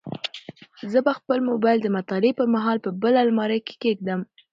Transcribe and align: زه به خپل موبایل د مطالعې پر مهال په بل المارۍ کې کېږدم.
زه 0.91 0.99
به 1.05 1.11
خپل 1.19 1.39
موبایل 1.49 1.79
د 1.83 1.87
مطالعې 1.97 2.31
پر 2.39 2.47
مهال 2.55 2.77
په 2.85 2.89
بل 3.01 3.13
المارۍ 3.23 3.59
کې 3.67 3.75
کېږدم. 3.83 4.19